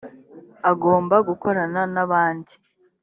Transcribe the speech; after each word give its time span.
agomba 0.71 1.15
gukorana 1.27 1.81
n’abandi 1.93 2.53